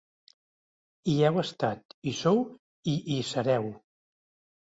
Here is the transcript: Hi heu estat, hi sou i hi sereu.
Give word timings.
Hi 1.11 1.17
heu 1.27 1.35
estat, 1.41 1.93
hi 2.05 2.13
sou 2.21 2.41
i 2.95 2.95
hi 3.11 3.19
sereu. 3.33 3.69